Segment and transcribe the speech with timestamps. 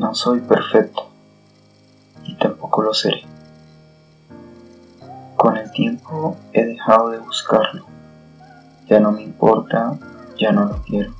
[0.00, 1.10] No soy perfecto
[2.24, 3.22] y tampoco lo seré.
[5.36, 7.84] Con el tiempo he dejado de buscarlo.
[8.88, 9.98] Ya no me importa,
[10.38, 11.14] ya no lo quiero.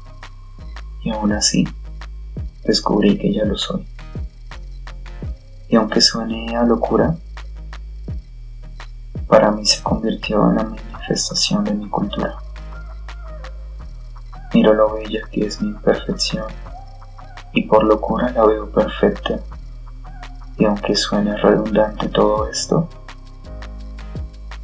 [1.03, 1.69] Y aún así,
[2.65, 3.87] descubrí que ya lo soy.
[5.69, 7.15] Y aunque suene a locura,
[9.29, 12.35] para mí se convirtió en la manifestación de mi cultura.
[14.55, 16.47] Miro lo bella que es mi imperfección
[17.53, 19.41] y por locura la veo perfecta.
[20.57, 22.89] Y aunque suene redundante todo esto,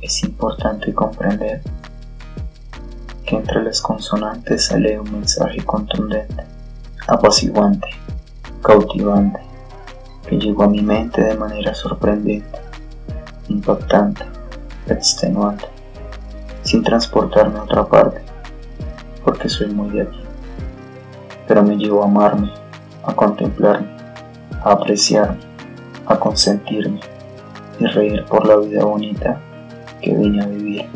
[0.01, 1.63] es importante comprender
[3.25, 6.45] que entre las consonantes sale un mensaje contundente,
[7.09, 7.89] apaciguante,
[8.63, 9.41] cautivante,
[10.29, 12.61] que llegó a mi mente de manera sorprendente,
[13.49, 14.25] impactante,
[14.87, 15.67] extenuante,
[16.63, 18.23] sin transportarme a otra parte,
[19.25, 20.23] porque soy muy de aquí.
[21.49, 22.53] Pero me llevó a amarme,
[23.07, 23.89] a contemplarme,
[24.63, 25.39] a apreciarme,
[26.07, 27.01] a consentirme
[27.79, 29.41] y reír por la vida bonita
[30.01, 30.87] que vine a vivir.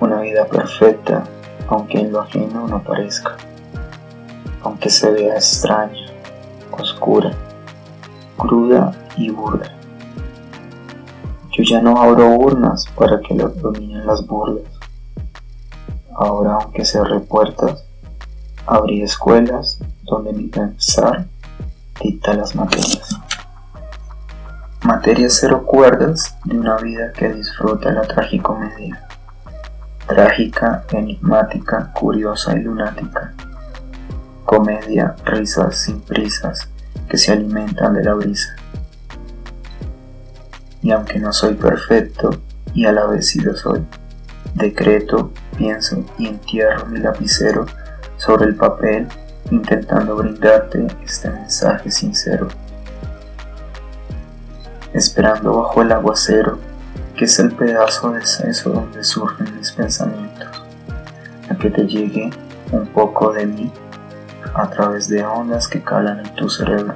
[0.00, 1.24] Una vida perfecta,
[1.68, 3.36] aunque en lo ajeno no parezca,
[4.62, 6.06] aunque se vea extraña,
[6.70, 7.32] oscura,
[8.36, 9.72] cruda y burda.
[11.52, 14.64] Yo ya no abro urnas para que lo dominen las burlas.
[16.14, 17.86] Ahora, aunque cerré puertas,
[18.66, 21.26] abrí escuelas donde mi pensar
[22.02, 23.16] dicta las materias.
[24.82, 29.06] Materias cero cuerdas de una vida que disfruta la tragicomedia.
[30.06, 33.32] Trágica, enigmática, curiosa y lunática.
[34.44, 36.68] Comedia, risas sin prisas
[37.08, 38.54] que se alimentan de la brisa.
[40.82, 42.30] Y aunque no soy perfecto,
[42.72, 43.84] y a la vez sí lo soy,
[44.54, 47.66] decreto, pienso y entierro mi lapicero
[48.26, 49.06] sobre el papel
[49.52, 52.48] intentando brindarte este mensaje sincero.
[54.92, 56.58] Esperando bajo el aguacero,
[57.16, 60.64] que es el pedazo de seso donde surgen mis pensamientos,
[61.48, 62.30] a que te llegue
[62.72, 63.70] un poco de mí
[64.54, 66.94] a través de ondas que calan en tu cerebro,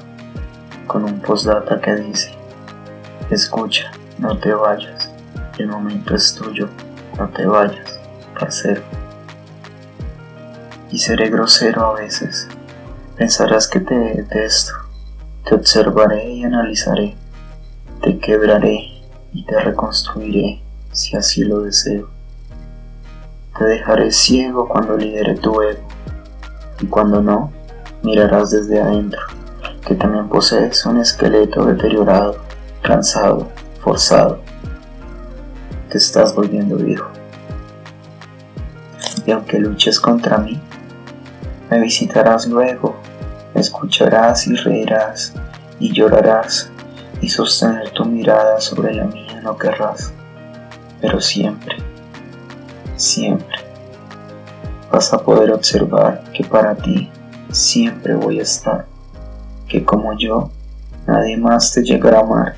[0.88, 2.34] con un postdata que dice,
[3.30, 5.12] escucha, no te vayas,
[5.58, 6.69] el momento es tuyo,
[7.16, 8.00] no te vayas,
[8.36, 9.00] parcero
[10.90, 12.48] y seré grosero a veces.
[13.16, 14.72] Pensarás que te detesto,
[15.44, 17.16] te observaré y analizaré,
[18.02, 19.02] te quebraré
[19.32, 20.62] y te reconstruiré
[20.92, 22.08] si así lo deseo.
[23.58, 25.86] Te dejaré ciego cuando lidere tu ego
[26.80, 27.52] y cuando no,
[28.02, 29.20] mirarás desde adentro,
[29.86, 32.36] que también posees un esqueleto deteriorado,
[32.82, 33.48] cansado,
[33.82, 34.40] forzado.
[35.90, 37.10] Te estás volviendo viejo.
[39.26, 40.58] Y aunque luches contra mí,
[41.70, 42.97] me visitarás luego,
[43.54, 45.32] escucharás y reirás
[45.78, 46.69] y llorarás
[47.20, 50.12] y sostener tu mirada sobre la mía no querrás,
[51.00, 51.76] pero siempre,
[52.97, 53.56] siempre
[54.91, 57.08] vas a poder observar que para ti
[57.53, 58.87] siempre voy a estar,
[59.69, 60.50] que como yo,
[61.06, 62.54] nadie más te llegará a amar,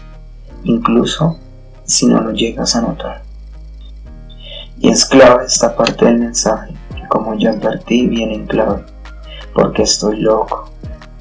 [0.64, 1.38] incluso
[1.84, 3.22] si no lo llegas a notar.
[4.78, 8.91] Y es clave esta parte del mensaje, que como ya advertí viene en clave
[9.54, 10.70] porque estoy loco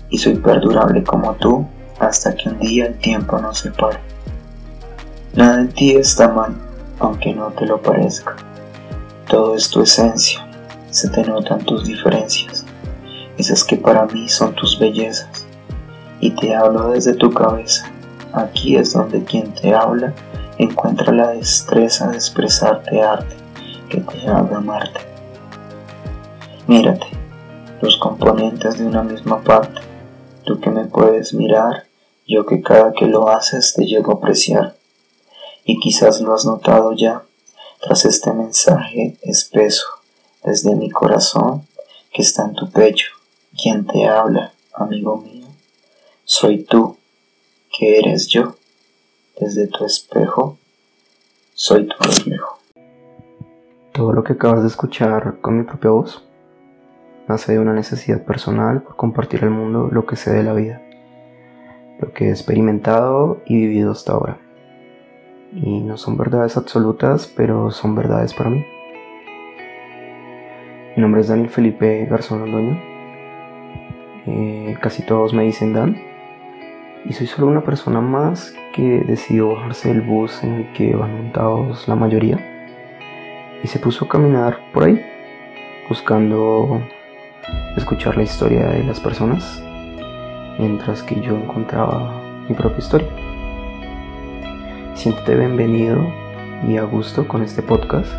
[0.09, 1.65] y soy perdurable como tú
[1.99, 3.99] hasta que un día el tiempo nos separe.
[5.33, 6.53] Nada en ti está mal,
[6.99, 8.35] aunque no te lo parezca.
[9.29, 10.45] Todo es tu esencia,
[10.89, 12.65] se te notan tus diferencias,
[13.37, 15.45] esas que para mí son tus bellezas.
[16.19, 17.89] Y te hablo desde tu cabeza,
[18.33, 20.13] aquí es donde quien te habla
[20.57, 23.35] encuentra la destreza de expresarte arte
[23.89, 24.99] que te haga amarte.
[26.67, 27.07] Mírate,
[27.81, 29.81] los componentes de una misma parte.
[30.43, 31.87] Tú que me puedes mirar,
[32.27, 34.75] yo que cada que lo haces te llego a apreciar.
[35.65, 37.23] Y quizás lo has notado ya,
[37.81, 39.85] tras este mensaje espeso
[40.43, 41.67] desde mi corazón
[42.11, 43.11] que está en tu pecho.
[43.59, 45.47] Quien te habla, amigo mío,
[46.23, 46.97] soy tú,
[47.77, 48.55] que eres yo.
[49.39, 50.57] Desde tu espejo,
[51.53, 52.59] soy tu reflejo.
[53.91, 56.23] Todo lo que acabas de escuchar con mi propia voz
[57.31, 60.81] nace de una necesidad personal por compartir al mundo lo que sé de la vida,
[62.01, 64.37] lo que he experimentado y vivido hasta ahora.
[65.53, 68.65] Y no son verdades absolutas, pero son verdades para mí.
[70.97, 72.77] Mi nombre es Daniel Felipe Garzón Londoño.
[74.27, 75.95] Eh, casi todos me dicen Dan.
[77.05, 81.15] Y soy solo una persona más que decidió bajarse del bus en el que van
[81.15, 82.39] montados la mayoría.
[83.63, 85.01] Y se puso a caminar por ahí,
[85.87, 86.81] buscando
[87.75, 89.63] escuchar la historia de las personas
[90.59, 92.13] mientras que yo encontraba
[92.47, 93.07] mi propia historia.
[94.93, 96.05] Siéntete bienvenido
[96.67, 98.11] y a gusto con este podcast.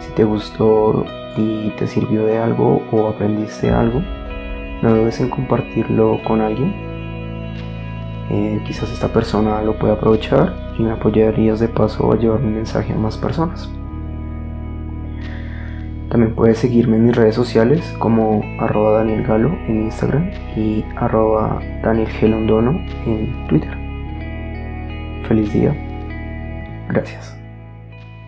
[0.00, 1.04] Si te gustó
[1.36, 4.00] y te sirvió de algo o aprendiste algo,
[4.82, 6.74] no dudes en compartirlo con alguien.
[8.30, 12.52] Eh, quizás esta persona lo pueda aprovechar y me apoyarías de paso a llevar mi
[12.52, 13.70] mensaje a más personas.
[16.16, 21.60] También puedes seguirme en mis redes sociales como arroba Daniel Galo en Instagram y arroba
[21.82, 22.70] Daniel Gelondono
[23.04, 23.76] en Twitter.
[25.28, 25.76] Feliz día.
[26.88, 27.36] Gracias.